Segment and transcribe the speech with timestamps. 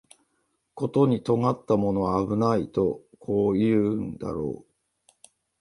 [0.73, 4.65] ことに尖ったものは危ないとこう言うんだろう